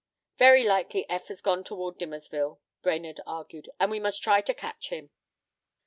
"Very 0.39 0.63
likely 0.63 1.07
Eph 1.11 1.27
has 1.27 1.41
gone 1.41 1.63
toward 1.63 1.99
Dimmersville," 1.99 2.57
Brainerd 2.81 3.19
argued, 3.27 3.69
"and 3.79 3.91
we 3.91 3.99
must 3.99 4.23
try 4.23 4.41
to 4.41 4.51
catch 4.51 4.89
him." 4.89 5.11